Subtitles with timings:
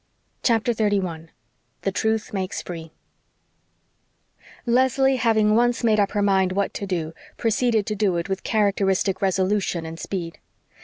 [0.41, 1.29] CHAPTER 31
[1.83, 2.91] THE TRUTH MAKES FREE
[4.65, 8.41] Leslie, having once made up her mind what to do, proceeded to do it with
[8.43, 10.39] characteristic resolution and speed.